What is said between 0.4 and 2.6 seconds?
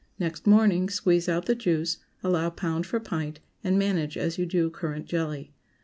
morning, squeeze out the juice, allow